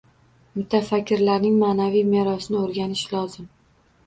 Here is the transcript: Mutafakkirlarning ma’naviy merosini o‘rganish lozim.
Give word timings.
Mutafakkirlarning 0.53 1.59
ma’naviy 1.65 2.03
merosini 2.15 2.59
o‘rganish 2.63 3.05
lozim. 3.15 3.49